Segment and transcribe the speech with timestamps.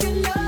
[0.00, 0.47] your love